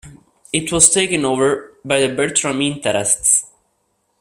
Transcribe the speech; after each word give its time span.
It 0.51 0.71
was 0.71 0.89
taken 0.89 1.25
over 1.25 1.75
by 1.85 1.99
the 1.99 2.15
Bertram 2.15 2.59
interests. 2.59 3.45